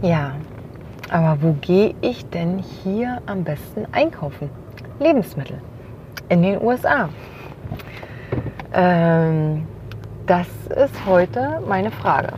[0.00, 0.32] Ja,
[1.10, 4.48] aber wo gehe ich denn hier am besten einkaufen?
[5.00, 5.60] Lebensmittel
[6.28, 7.08] in den USA.
[8.72, 9.66] Ähm,
[10.26, 12.34] das ist heute meine Frage.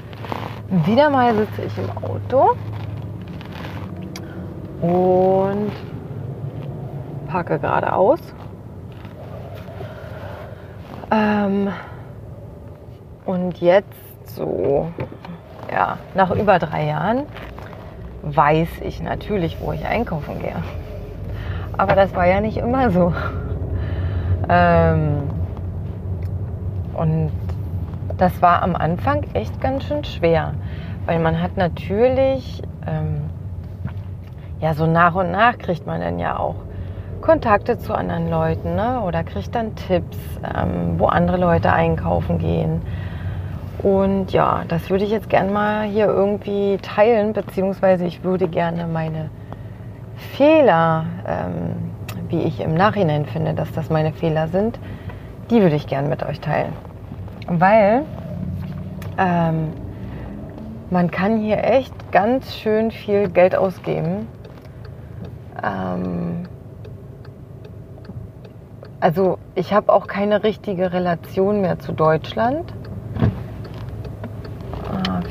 [0.86, 2.56] Wieder mal sitze ich im Auto
[4.80, 5.72] und
[7.26, 8.20] parke geradeaus.
[11.10, 11.68] Ähm,
[13.26, 14.88] und jetzt so,
[15.70, 17.26] ja, nach über drei Jahren
[18.22, 20.56] weiß ich natürlich, wo ich einkaufen gehe.
[21.76, 23.12] Aber das war ja nicht immer so.
[24.48, 25.22] Ähm,
[26.94, 27.30] und
[28.18, 30.54] das war am Anfang echt ganz schön schwer,
[31.06, 33.30] weil man hat natürlich, ähm,
[34.60, 36.56] ja, so nach und nach kriegt man dann ja auch
[37.22, 39.00] Kontakte zu anderen Leuten ne?
[39.00, 42.82] oder kriegt dann Tipps, ähm, wo andere Leute einkaufen gehen.
[43.82, 48.86] Und ja, das würde ich jetzt gerne mal hier irgendwie teilen, beziehungsweise ich würde gerne
[48.86, 49.30] meine
[50.36, 51.90] Fehler, ähm,
[52.28, 54.78] wie ich im Nachhinein finde, dass das meine Fehler sind,
[55.50, 56.74] die würde ich gerne mit euch teilen.
[57.48, 58.02] Weil
[59.16, 59.72] ähm,
[60.90, 64.28] man kann hier echt ganz schön viel Geld ausgeben.
[65.64, 66.42] Ähm,
[69.00, 72.74] also ich habe auch keine richtige Relation mehr zu Deutschland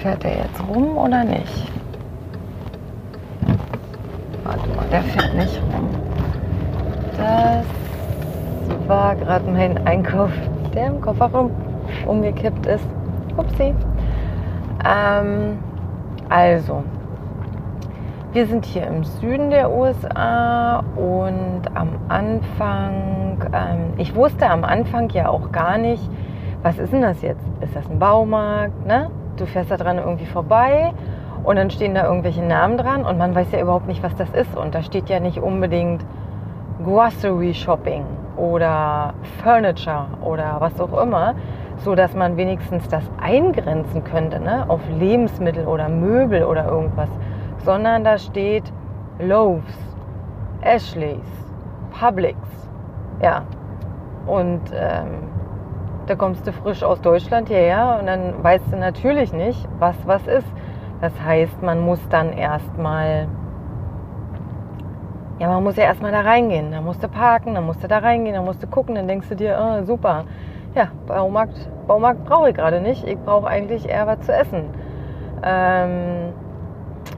[0.01, 1.71] Fährt der jetzt rum oder nicht?
[4.45, 5.89] Warte mal, der fährt nicht rum.
[7.17, 7.65] Das
[8.87, 10.31] war gerade mein Einkauf,
[10.73, 11.51] der im Kofferraum
[12.07, 12.85] umgekippt ist.
[13.35, 13.75] Upsi.
[14.85, 15.59] Ähm,
[16.29, 16.83] also,
[18.31, 25.09] wir sind hier im Süden der USA und am Anfang, ähm, ich wusste am Anfang
[25.09, 26.09] ja auch gar nicht,
[26.63, 27.43] was ist denn das jetzt?
[27.59, 28.85] Ist das ein Baumarkt?
[28.87, 29.11] Ne?
[29.39, 30.93] Du fährst da dran irgendwie vorbei
[31.43, 34.29] und dann stehen da irgendwelche Namen dran und man weiß ja überhaupt nicht, was das
[34.31, 34.55] ist.
[34.55, 36.03] Und da steht ja nicht unbedingt
[36.83, 38.05] Grocery Shopping
[38.37, 39.13] oder
[39.43, 41.35] Furniture oder was auch immer,
[41.77, 44.65] so dass man wenigstens das eingrenzen könnte, ne?
[44.67, 47.09] auf Lebensmittel oder Möbel oder irgendwas,
[47.65, 48.63] sondern da steht
[49.19, 49.77] Loaves,
[50.61, 51.19] Ashleys,
[51.91, 52.37] Publix,
[53.21, 53.43] ja.
[54.25, 55.28] Und ähm,
[56.09, 60.25] da kommst du frisch aus Deutschland hierher und dann weißt du natürlich nicht, was was
[60.25, 60.47] ist.
[61.01, 63.27] Das heißt, man muss dann erstmal,
[65.39, 66.71] ja, man muss ja erstmal da reingehen.
[66.71, 69.29] Da musst du parken, dann musst du da reingehen, dann musst du gucken, dann denkst
[69.29, 70.25] du dir, oh, super,
[70.75, 73.07] ja, Baumarkt, Baumarkt brauche ich gerade nicht.
[73.07, 74.65] Ich brauche eigentlich eher was zu essen.
[75.43, 76.33] Ähm,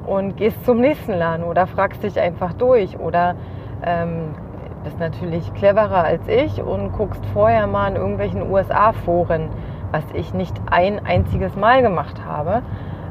[0.06, 3.36] und gehst zum nächsten Laden oder fragst dich einfach durch oder
[3.84, 4.36] ähm,
[4.84, 9.50] bist natürlich cleverer als ich und guckst vorher mal in irgendwelchen USA-Foren,
[9.92, 12.62] was ich nicht ein einziges Mal gemacht habe.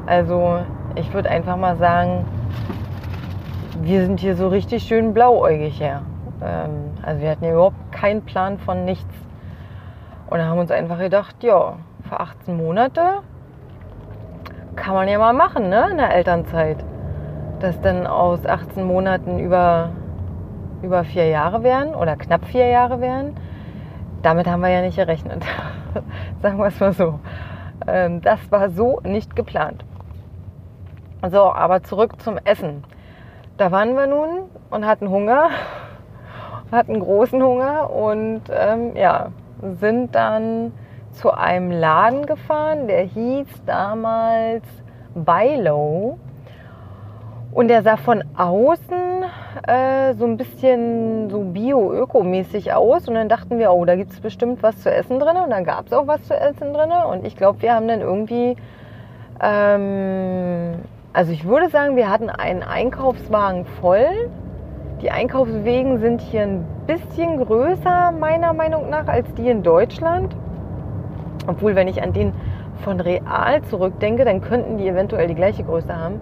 [0.05, 0.59] Also
[0.95, 2.25] ich würde einfach mal sagen,
[3.81, 6.01] wir sind hier so richtig schön blauäugig her.
[6.43, 9.13] Ähm, also wir hatten ja überhaupt keinen Plan von nichts.
[10.29, 11.75] Und haben uns einfach gedacht, ja,
[12.07, 13.19] für 18 Monate
[14.75, 16.77] kann man ja mal machen, ne, in der Elternzeit.
[17.59, 19.89] Dass dann aus 18 Monaten über
[20.83, 23.35] über vier Jahre wären oder knapp vier Jahre wären.
[24.21, 25.43] Damit haben wir ja nicht gerechnet.
[26.41, 27.19] Sagen wir es mal so.
[27.87, 29.83] Ähm, das war so nicht geplant.
[31.29, 32.83] So, aber zurück zum Essen.
[33.57, 35.49] Da waren wir nun und hatten Hunger,
[36.71, 39.27] hatten großen Hunger und ähm, ja,
[39.79, 40.73] sind dann
[41.11, 44.63] zu einem Laden gefahren, der hieß damals
[45.13, 46.17] Bilo.
[47.51, 49.10] Und der sah von außen
[49.67, 53.07] äh, so ein bisschen so bio-ökomäßig aus.
[53.07, 55.37] Und dann dachten wir, oh, da gibt es bestimmt was zu essen drin.
[55.37, 56.91] Und dann gab es auch was zu essen drin.
[57.09, 58.55] Und ich glaube, wir haben dann irgendwie,
[59.41, 60.75] ähm,
[61.13, 64.29] also ich würde sagen, wir hatten einen Einkaufswagen voll.
[65.01, 70.35] Die Einkaufswegen sind hier ein bisschen größer, meiner Meinung nach, als die in Deutschland.
[71.47, 72.33] Obwohl, wenn ich an den
[72.83, 76.21] von Real zurückdenke, dann könnten die eventuell die gleiche Größe haben.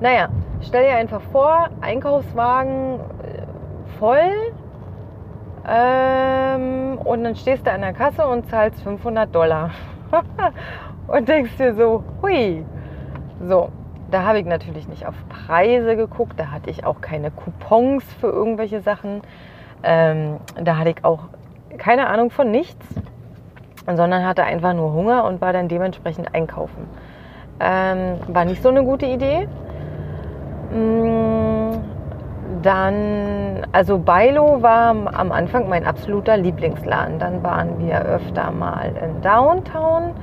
[0.00, 0.28] Naja,
[0.62, 4.30] stell dir einfach vor, Einkaufswagen äh, voll
[5.68, 9.70] ähm, und dann stehst du an der Kasse und zahlst 500 Dollar.
[11.08, 12.64] und denkst dir so, hui.
[13.46, 13.68] So,
[14.10, 18.28] Da habe ich natürlich nicht auf Preise geguckt, da hatte ich auch keine Coupons für
[18.28, 19.20] irgendwelche Sachen.
[19.82, 21.24] Ähm, da hatte ich auch
[21.76, 22.86] keine Ahnung von nichts,
[23.86, 26.88] sondern hatte einfach nur Hunger und war dann dementsprechend einkaufen.
[27.60, 29.46] Ähm, war nicht so eine gute Idee.
[30.70, 31.80] Mm,
[32.62, 37.18] dann, also Bailo war am Anfang mein absoluter Lieblingsladen.
[37.18, 40.14] Dann waren wir öfter mal in Downtown.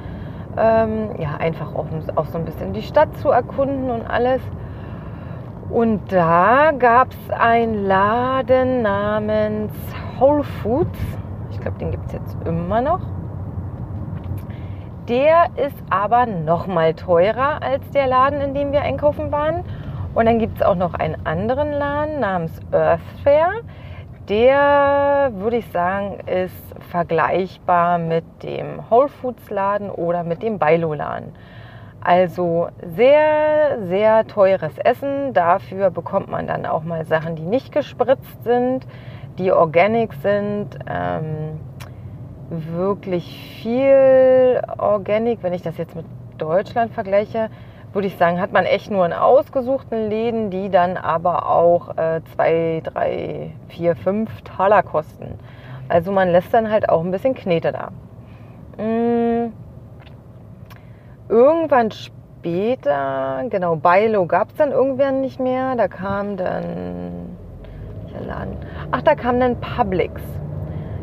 [0.58, 4.42] Ähm, ja, einfach auch, auch so ein bisschen die Stadt zu erkunden und alles.
[5.70, 9.74] Und da gab es einen Laden namens
[10.20, 11.00] Whole Foods.
[11.52, 13.02] Ich glaube, den gibt es jetzt immer noch.
[15.10, 19.64] Der ist aber noch mal teurer als der Laden, in dem wir einkaufen waren.
[20.16, 23.52] Und dann gibt es auch noch einen anderen Laden namens Earth Fair.
[24.30, 26.56] Der, würde ich sagen, ist
[26.90, 31.34] vergleichbar mit dem Whole Foods Laden oder mit dem Bailo Laden.
[32.00, 35.34] Also sehr, sehr teures Essen.
[35.34, 38.88] Dafür bekommt man dann auch mal Sachen, die nicht gespritzt sind,
[39.38, 40.80] die organic sind.
[40.90, 41.60] Ähm,
[42.50, 46.06] wirklich viel organic, wenn ich das jetzt mit
[46.38, 47.50] Deutschland vergleiche
[47.96, 52.20] würde ich sagen, hat man echt nur in ausgesuchten Läden, die dann aber auch äh,
[52.36, 55.40] zwei, drei, vier, fünf Taler kosten.
[55.88, 57.92] Also man lässt dann halt auch ein bisschen Knete da.
[58.78, 59.54] Mhm.
[61.30, 65.78] Irgendwann später, genau, Bailo gab es dann irgendwann nicht mehr.
[65.78, 67.38] Da kam dann,
[68.28, 68.58] Laden?
[68.92, 70.22] Ach, da kam dann Publix.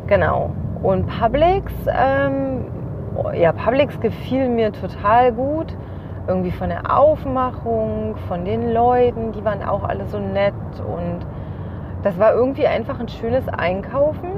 [0.08, 0.50] Genau.
[0.82, 2.66] Und Publix, ähm,
[3.32, 5.74] ja, Publix gefiel mir total gut
[6.26, 10.54] irgendwie von der Aufmachung, von den Leuten, die waren auch alle so nett
[10.86, 11.26] und
[12.02, 14.30] das war irgendwie einfach ein schönes Einkaufen,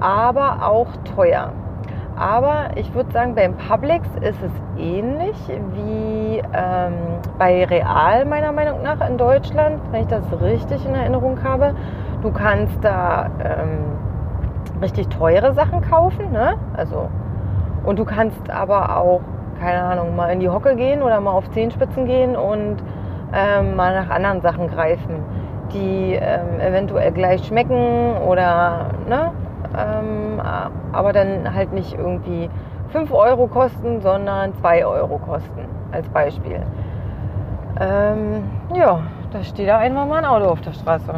[0.00, 1.52] aber auch teuer.
[2.16, 6.94] Aber ich würde sagen, beim Publix ist es ähnlich wie ähm,
[7.38, 11.74] bei Real meiner Meinung nach in Deutschland, wenn ich das richtig in Erinnerung habe.
[12.20, 16.56] Du kannst da ähm, richtig teure Sachen kaufen, ne?
[16.76, 17.08] Also
[17.84, 19.22] und du kannst aber auch
[19.62, 22.82] keine Ahnung, mal in die Hocke gehen oder mal auf Zehenspitzen gehen und
[23.32, 25.22] ähm, mal nach anderen Sachen greifen,
[25.72, 29.30] die ähm, eventuell gleich schmecken oder, ne,
[29.78, 30.40] ähm,
[30.92, 32.50] aber dann halt nicht irgendwie
[32.88, 36.60] 5 Euro kosten, sondern 2 Euro kosten, als Beispiel.
[37.80, 38.42] Ähm,
[38.74, 39.00] ja,
[39.32, 41.14] da steht da einfach mal ein Auto auf der Straße.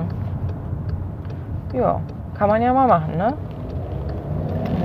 [1.73, 1.99] Ja,
[2.39, 3.33] kann man ja mal machen, ne?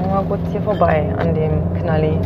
[0.10, 2.18] Mal kurz hier vorbei an dem Knalli.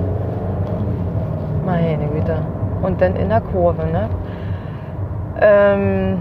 [1.65, 2.37] Meine Güte.
[2.81, 4.09] Und dann in der Kurve, ne?
[5.39, 6.19] Ähm,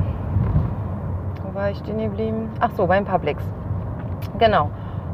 [1.43, 2.51] wo war ich stehen geblieben?
[2.61, 3.43] Ach so, beim Publix.
[4.39, 4.71] Genau.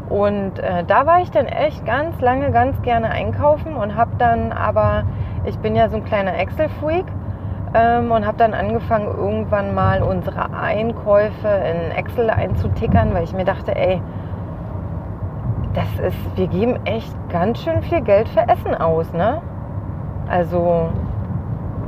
[0.09, 4.53] Und äh, da war ich dann echt ganz lange, ganz gerne einkaufen und habe dann
[4.53, 5.05] aber,
[5.45, 7.05] ich bin ja so ein kleiner Excel-Freak
[7.75, 13.45] ähm, und habe dann angefangen, irgendwann mal unsere Einkäufe in Excel einzutickern, weil ich mir
[13.45, 14.01] dachte, ey,
[15.75, 19.43] das ist, wir geben echt ganz schön viel Geld für Essen aus, ne?
[20.29, 20.91] Also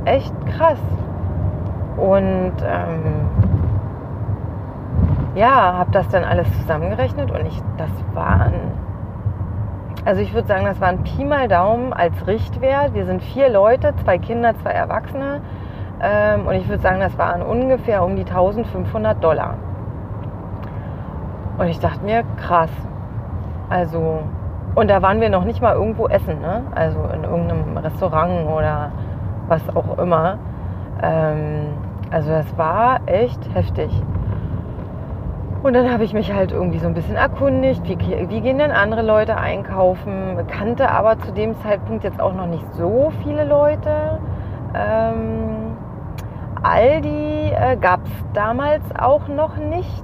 [0.05, 0.79] echt krass.
[1.97, 3.29] Und ähm,
[5.35, 8.53] ja, habe das dann alles zusammengerechnet und ich, das waren,
[10.03, 12.93] also ich würde sagen, das waren Pi mal Daumen als Richtwert.
[12.93, 15.41] Wir sind vier Leute, zwei Kinder, zwei Erwachsene.
[16.01, 19.55] Ähm, und ich würde sagen, das waren ungefähr um die 1500 Dollar.
[21.57, 22.71] Und ich dachte mir, krass.
[23.69, 24.23] Also
[24.75, 26.63] und da waren wir noch nicht mal irgendwo essen, ne?
[26.73, 28.91] also in irgendeinem Restaurant oder
[29.47, 30.37] was auch immer.
[31.01, 31.67] Ähm,
[32.09, 33.91] also das war echt heftig.
[35.63, 37.97] Und dann habe ich mich halt irgendwie so ein bisschen erkundigt, wie,
[38.29, 42.65] wie, gehen denn andere Leute einkaufen, kannte aber zu dem Zeitpunkt jetzt auch noch nicht
[42.73, 44.19] so viele Leute.
[44.73, 45.75] Ähm,
[46.63, 50.03] Aldi äh, gab es damals auch noch nicht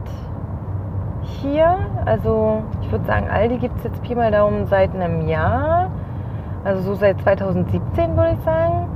[1.42, 1.78] hier.
[2.06, 5.92] Also ich würde sagen, Aldi gibt es jetzt Pi mal Daumen seit einem Jahr.
[6.64, 8.88] Also so seit 2017 würde ich sagen,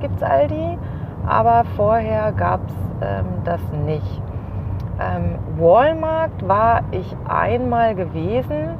[0.00, 0.78] gibt es Aldi.
[1.26, 4.22] Aber vorher gab es ähm, das nicht.
[5.00, 8.70] Ähm, Walmart war ich einmal gewesen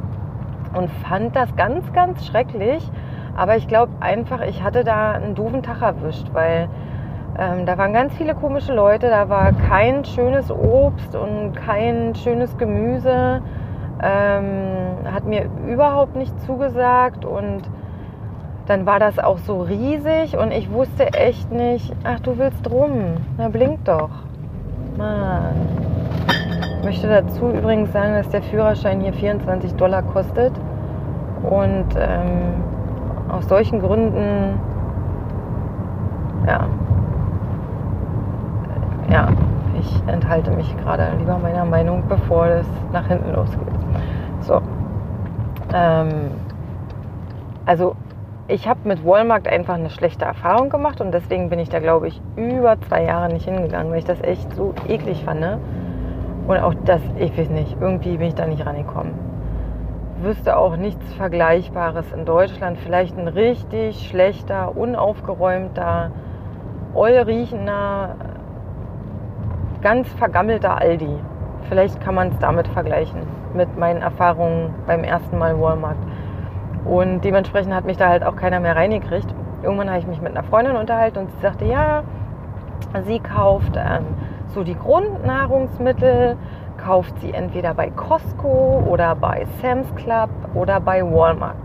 [0.75, 2.89] und fand das ganz, ganz schrecklich.
[3.37, 6.69] Aber ich glaube einfach, ich hatte da einen doofen Tag erwischt, weil
[7.39, 12.57] ähm, da waren ganz viele komische Leute, da war kein schönes Obst und kein schönes
[12.57, 13.43] Gemüse.
[14.03, 17.63] Ähm, hat mir überhaupt nicht zugesagt und
[18.67, 23.19] dann war das auch so riesig und ich wusste echt nicht, ach du willst rum,
[23.39, 24.11] na blink doch.
[24.97, 25.55] Mann.
[26.79, 30.53] Ich möchte dazu übrigens sagen, dass der Führerschein hier 24 Dollar kostet
[31.43, 32.63] und ähm,
[33.29, 34.61] aus solchen Gründen
[36.47, 36.69] ja,
[40.07, 43.61] enthalte mich gerade lieber meiner Meinung, bevor es nach hinten losgeht.
[44.41, 44.61] So.
[45.75, 46.31] Ähm,
[47.65, 47.97] also
[48.49, 52.09] ich habe mit Walmart einfach eine schlechte Erfahrung gemacht und deswegen bin ich da, glaube
[52.09, 55.41] ich, über zwei Jahre nicht hingegangen, weil ich das echt so eklig fand.
[55.41, 55.59] Ne?
[56.47, 59.15] Und auch das, ich weiß nicht, irgendwie bin ich da nicht rangekommen.
[60.23, 62.79] Wüsste auch nichts Vergleichbares in Deutschland.
[62.79, 66.13] Vielleicht ein richtig schlechter, unaufgeräumter,
[66.95, 68.15] ollriechender,
[69.81, 71.19] ganz vergammelter Aldi.
[71.69, 73.21] Vielleicht kann man es damit vergleichen,
[73.55, 75.97] mit meinen Erfahrungen beim ersten Mal Walmart.
[76.85, 79.35] Und dementsprechend hat mich da halt auch keiner mehr reingekriegt.
[79.63, 82.05] Irgendwann habe ich mich mit einer Freundin unterhalten und sie sagte, ja,
[83.05, 84.05] sie kauft ähm,
[84.49, 86.37] so die Grundnahrungsmittel,
[86.77, 91.57] kauft sie entweder bei Costco oder bei Sam's Club oder bei Walmart.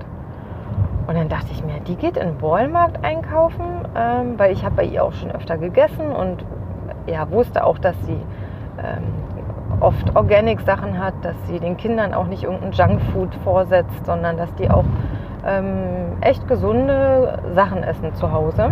[1.07, 4.85] Und dann dachte ich mir, die geht in Walmart einkaufen, ähm, weil ich habe bei
[4.85, 6.43] ihr auch schon öfter gegessen und
[7.07, 8.17] ja, wusste auch, dass sie
[8.77, 9.03] ähm,
[9.79, 14.69] oft Organic-Sachen hat, dass sie den Kindern auch nicht irgendein Junkfood vorsetzt, sondern dass die
[14.69, 14.85] auch
[15.45, 18.71] ähm, echt gesunde Sachen essen zu Hause.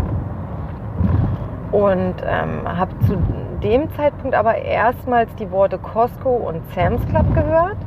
[1.72, 3.18] Und ähm, habe zu
[3.62, 7.78] dem Zeitpunkt aber erstmals die Worte Costco und Sam's Club gehört.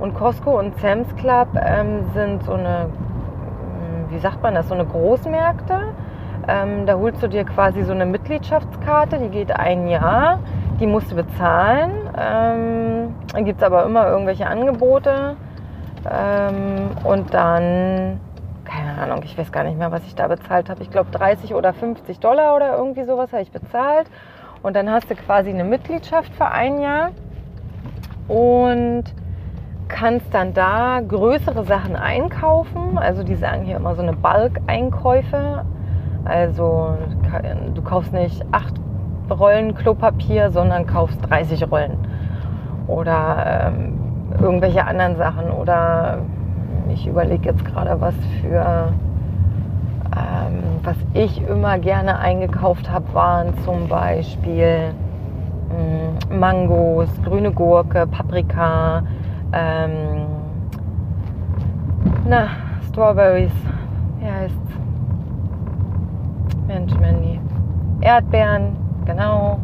[0.00, 2.86] Und Costco und Sam's Club ähm, sind so eine,
[4.10, 5.94] wie sagt man das, so eine Großmärkte.
[6.48, 10.40] Ähm, da holst du dir quasi so eine Mitgliedschaftskarte, die geht ein Jahr,
[10.80, 11.90] die musst du bezahlen.
[12.18, 15.36] Ähm, dann gibt es aber immer irgendwelche Angebote.
[16.10, 18.20] Ähm, und dann,
[18.64, 20.82] keine Ahnung, ich weiß gar nicht mehr, was ich da bezahlt habe.
[20.82, 24.08] Ich glaube 30 oder 50 Dollar oder irgendwie sowas habe ich bezahlt.
[24.62, 27.10] Und dann hast du quasi eine Mitgliedschaft für ein Jahr
[28.28, 29.04] und
[29.88, 32.98] kannst dann da größere Sachen einkaufen.
[32.98, 35.64] Also die sagen hier immer so eine Bulk-Einkäufe.
[36.24, 36.96] Also
[37.74, 38.74] du kaufst nicht acht
[39.30, 41.96] Rollen Klopapier, sondern kaufst 30 Rollen.
[42.86, 43.94] Oder ähm,
[44.40, 45.50] irgendwelche anderen Sachen.
[45.50, 46.18] Oder
[46.92, 48.92] ich überlege jetzt gerade was für,
[50.14, 54.92] ähm, was ich immer gerne eingekauft habe, waren zum Beispiel
[55.70, 59.02] mh, mm, Mangos, grüne Gurke, Paprika,
[59.52, 60.26] ähm,
[62.28, 62.48] na,
[62.88, 63.52] Strawberries,
[64.20, 64.81] wie heißt's?
[66.72, 67.38] Mensch, Mandy.
[68.00, 69.58] Erdbeeren, genau.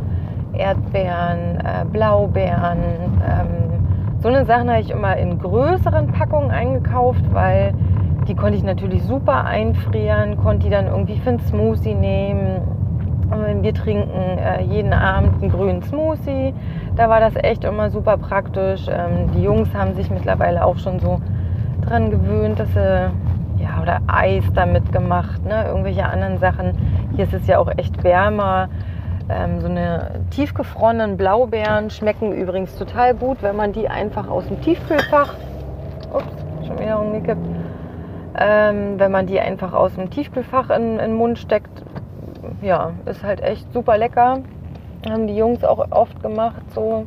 [0.52, 2.78] Erdbeeren, äh, Blaubeeren,
[3.26, 3.68] ähm,
[4.20, 7.72] so eine Sachen habe ich immer in größeren Packungen eingekauft, weil
[8.26, 12.60] die konnte ich natürlich super einfrieren, konnte die dann irgendwie für einen Smoothie nehmen.
[13.60, 16.52] Wir trinken äh, jeden Abend einen grünen Smoothie.
[16.96, 18.86] Da war das echt immer super praktisch.
[18.88, 21.20] Ähm, die Jungs haben sich mittlerweile auch schon so
[21.86, 23.10] dran gewöhnt, dass sie
[23.60, 25.64] ja oder Eis damit gemacht, ne?
[25.66, 26.74] irgendwelche anderen Sachen.
[27.14, 28.68] Hier ist es ja auch echt wärmer.
[29.28, 34.60] Ähm, so eine tiefgefrorenen Blaubeeren schmecken übrigens total gut, wenn man die einfach aus dem
[34.62, 35.34] Tiefkühlfach,
[36.12, 37.46] ups, schon wieder umgekippt,
[38.38, 41.82] ähm, wenn man die einfach aus dem Tiefkühlfach in, in den Mund steckt,
[42.62, 44.40] ja, ist halt echt super lecker.
[45.08, 47.04] Haben die Jungs auch oft gemacht so.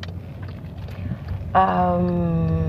[1.53, 2.61] Ähm,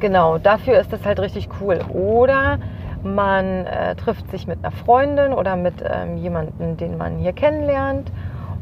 [0.00, 1.80] genau, dafür ist das halt richtig cool.
[1.92, 2.58] Oder
[3.02, 8.10] man äh, trifft sich mit einer Freundin oder mit ähm, jemandem, den man hier kennenlernt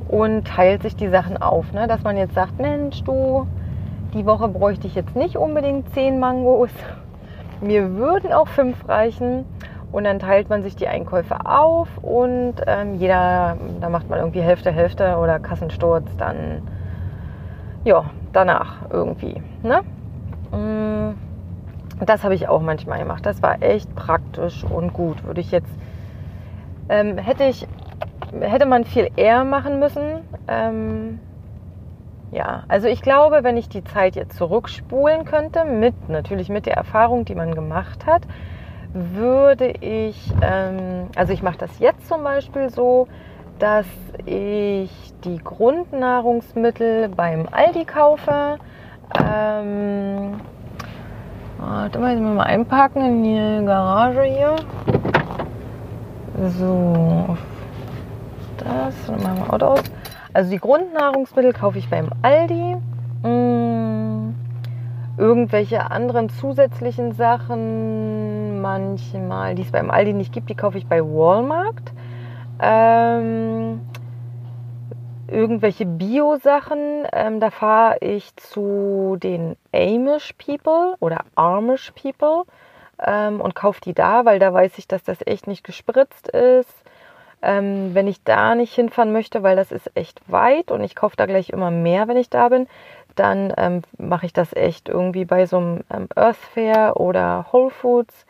[0.08, 1.72] und teilt sich die Sachen auf.
[1.72, 1.86] Ne?
[1.86, 3.46] Dass man jetzt sagt, Mensch, du,
[4.14, 6.70] die Woche bräuchte ich jetzt nicht unbedingt zehn Mangos.
[7.60, 9.44] Mir würden auch fünf reichen.
[9.92, 14.42] Und dann teilt man sich die Einkäufe auf und ähm, jeder, da macht man irgendwie
[14.42, 16.60] Hälfte, Hälfte oder Kassensturz dann,
[17.84, 19.40] ja, danach irgendwie.
[19.62, 19.82] Ne?
[20.50, 21.25] Mm.
[22.00, 23.24] Das habe ich auch manchmal gemacht.
[23.24, 25.24] Das war echt praktisch und gut.
[25.24, 25.70] Würde ich jetzt,
[26.88, 27.66] ähm, hätte ich,
[28.38, 30.20] hätte man viel eher machen müssen.
[30.46, 31.20] Ähm,
[32.32, 36.74] ja, also ich glaube, wenn ich die Zeit jetzt zurückspulen könnte, mit natürlich mit der
[36.74, 38.22] Erfahrung, die man gemacht hat,
[38.92, 43.08] würde ich, ähm, also ich mache das jetzt zum Beispiel so,
[43.58, 43.86] dass
[44.26, 44.90] ich
[45.24, 48.58] die Grundnahrungsmittel beim Aldi kaufe.
[49.22, 50.40] Ähm,
[51.58, 54.56] Warte mal, jetzt mal einpacken in die Garage hier.
[56.58, 57.36] So,
[58.58, 59.82] das, dann machen wir Auto aus.
[60.34, 62.76] Also die Grundnahrungsmittel kaufe ich beim Aldi.
[63.22, 64.34] Hm,
[65.16, 71.00] irgendwelche anderen zusätzlichen Sachen, manchmal, die es beim Aldi nicht gibt, die kaufe ich bei
[71.00, 71.92] Walmart.
[72.60, 73.80] Ähm,
[75.28, 77.06] irgendwelche Bio-Sachen.
[77.12, 82.44] Ähm, da fahre ich zu den Amish People oder Amish People
[83.04, 86.82] ähm, und kaufe die da, weil da weiß ich, dass das echt nicht gespritzt ist.
[87.42, 91.16] Ähm, wenn ich da nicht hinfahren möchte, weil das ist echt weit und ich kaufe
[91.16, 92.66] da gleich immer mehr, wenn ich da bin,
[93.14, 97.70] dann ähm, mache ich das echt irgendwie bei so einem ähm, Earth Fair oder Whole
[97.70, 98.26] Foods.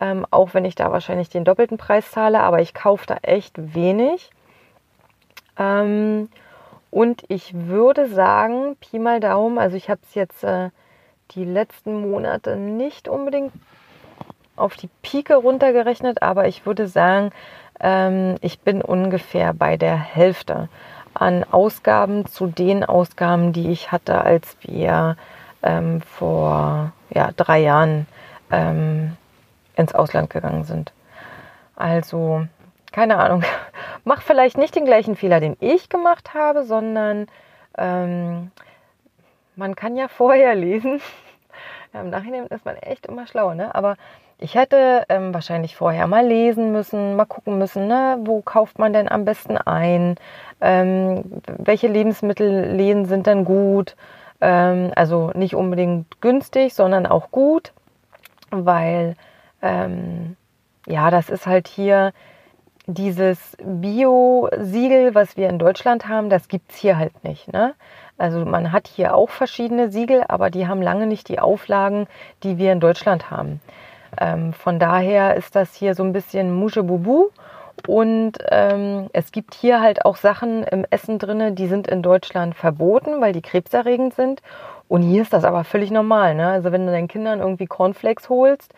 [0.00, 3.74] Ähm, auch wenn ich da wahrscheinlich den doppelten Preis zahle, aber ich kaufe da echt
[3.74, 4.30] wenig.
[5.60, 6.28] Ähm,
[6.90, 10.70] und ich würde sagen, Pi mal Daumen, also ich habe es jetzt äh,
[11.32, 13.52] die letzten Monate nicht unbedingt
[14.56, 17.30] auf die Pike runtergerechnet, aber ich würde sagen,
[17.78, 20.68] ähm, ich bin ungefähr bei der Hälfte
[21.14, 25.16] an Ausgaben zu den Ausgaben, die ich hatte, als wir
[25.62, 28.06] ähm, vor ja, drei Jahren
[28.50, 29.16] ähm,
[29.76, 30.92] ins Ausland gegangen sind.
[31.76, 32.46] Also,
[32.92, 33.44] keine Ahnung,
[34.04, 37.26] mach vielleicht nicht den gleichen Fehler, den ich gemacht habe, sondern
[37.78, 38.50] ähm,
[39.56, 41.00] man kann ja vorher lesen.
[41.92, 43.74] Im Nachhinein ist man echt immer schlau, ne?
[43.74, 43.96] Aber
[44.42, 48.18] ich hätte ähm, wahrscheinlich vorher mal lesen müssen, mal gucken müssen, ne?
[48.24, 50.16] wo kauft man denn am besten ein,
[50.62, 53.96] ähm, welche Lebensmittelläden sind denn gut.
[54.40, 57.72] Ähm, also nicht unbedingt günstig, sondern auch gut,
[58.50, 59.14] weil
[59.60, 60.36] ähm,
[60.86, 62.12] ja, das ist halt hier
[62.86, 67.52] dieses Bio-Siegel, was wir in Deutschland haben, das gibt es hier halt nicht.
[67.52, 67.74] Ne?
[68.18, 72.06] Also man hat hier auch verschiedene Siegel, aber die haben lange nicht die Auflagen,
[72.42, 73.60] die wir in Deutschland haben.
[74.20, 77.30] Ähm, von daher ist das hier so ein bisschen Muschebubu.
[77.86, 82.54] Und ähm, es gibt hier halt auch Sachen im Essen drin, die sind in Deutschland
[82.54, 84.42] verboten, weil die krebserregend sind.
[84.88, 86.34] Und hier ist das aber völlig normal.
[86.34, 86.48] Ne?
[86.48, 88.74] Also wenn du deinen Kindern irgendwie Cornflakes holst,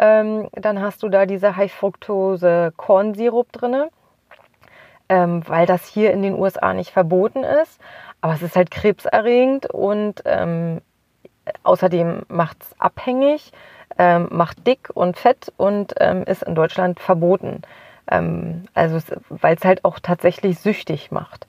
[0.00, 3.88] ähm, dann hast du da diese High-Fructose Kornsirup drin,
[5.10, 7.78] ähm, weil das hier in den USA nicht verboten ist.
[8.22, 10.80] Aber es ist halt krebserregend und ähm,
[11.64, 13.52] außerdem macht es abhängig,
[13.98, 17.60] ähm, macht dick und fett und ähm, ist in Deutschland verboten.
[18.10, 21.46] Ähm, also weil es halt auch tatsächlich süchtig macht.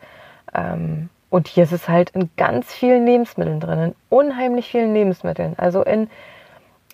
[1.29, 5.53] und hier ist es halt in ganz vielen Lebensmitteln drin, in unheimlich vielen Lebensmitteln.
[5.57, 6.09] Also in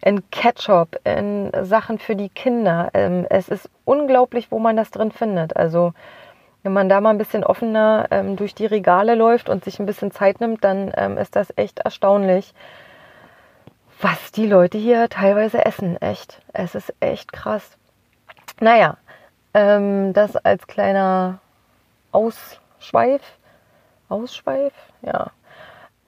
[0.02, 2.90] in Ketchup, in Sachen für die Kinder.
[2.94, 5.56] Ähm, es ist unglaublich, wo man das drin findet.
[5.56, 5.94] Also
[6.64, 9.86] wenn man da mal ein bisschen offener ähm, durch die Regale läuft und sich ein
[9.86, 12.54] bisschen Zeit nimmt, dann ähm, ist das echt erstaunlich,
[14.02, 15.96] was die Leute hier teilweise essen.
[16.02, 16.42] Echt.
[16.54, 17.78] Es ist echt krass.
[18.60, 18.98] Naja,
[19.54, 21.40] ähm, das als kleiner
[22.12, 23.22] Ausschweif.
[24.10, 24.74] Ausschweif?
[25.02, 25.32] Ja.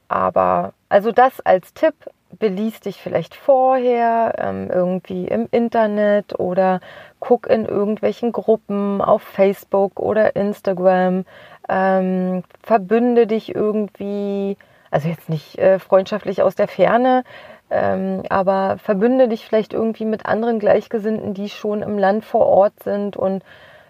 [0.08, 1.96] Aber also das als Tipp
[2.38, 6.80] beließ dich vielleicht vorher ähm, irgendwie im Internet oder
[7.20, 11.26] guck in irgendwelchen Gruppen auf Facebook oder Instagram,
[11.68, 14.58] ähm, verbünde dich irgendwie,
[14.92, 17.24] also jetzt nicht äh, freundschaftlich aus der Ferne,
[17.72, 22.84] ähm, aber verbünde dich vielleicht irgendwie mit anderen Gleichgesinnten, die schon im Land vor Ort
[22.84, 23.44] sind und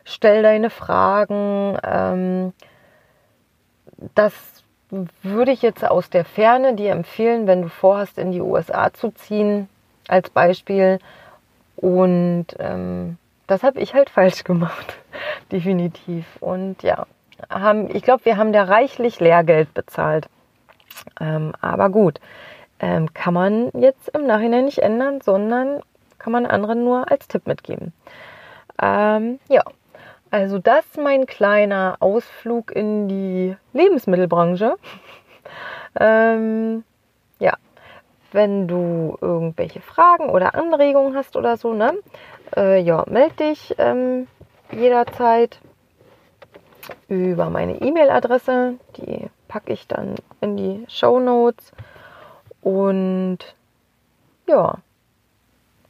[0.03, 1.77] stell deine Fragen.
[1.83, 2.53] Ähm,
[4.15, 4.58] das
[5.23, 9.11] würde ich jetzt aus der Ferne dir empfehlen, wenn du vorhast, in die USA zu
[9.11, 9.69] ziehen,
[10.07, 10.99] als Beispiel.
[11.75, 14.97] Und ähm, das habe ich halt falsch gemacht,
[15.51, 16.25] definitiv.
[16.39, 17.05] Und ja,
[17.49, 20.27] haben, ich glaube, wir haben da reichlich Lehrgeld bezahlt.
[21.19, 22.19] Ähm, aber gut,
[22.79, 25.81] ähm, kann man jetzt im Nachhinein nicht ändern, sondern
[26.17, 27.93] kann man anderen nur als Tipp mitgeben.
[28.81, 29.63] Ähm, ja,
[30.31, 34.75] also das mein kleiner Ausflug in die Lebensmittelbranche.
[35.99, 36.83] ähm,
[37.39, 37.53] ja,
[38.31, 41.93] wenn du irgendwelche Fragen oder Anregungen hast oder so, ne?
[42.55, 44.27] Äh, ja, melde dich ähm,
[44.71, 45.59] jederzeit
[47.07, 48.75] über meine E-Mail-Adresse.
[48.97, 51.71] Die packe ich dann in die Show Notes.
[52.61, 53.39] Und
[54.47, 54.75] ja,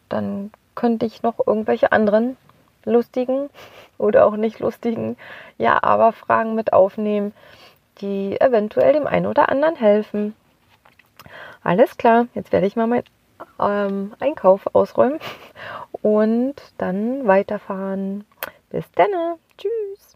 [0.08, 2.38] dann könnte ich noch irgendwelche anderen
[2.86, 3.50] lustigen
[3.98, 5.18] oder auch nicht lustigen
[5.58, 7.34] Ja, aber Fragen mit aufnehmen,
[8.02, 10.36] die eventuell dem einen oder anderen helfen.
[11.64, 13.04] Alles klar, jetzt werde ich mal meinen
[13.60, 15.20] ähm, Einkauf ausräumen
[16.02, 18.26] und dann weiterfahren.
[18.70, 19.10] Bis dann.
[19.58, 20.16] Tschüss.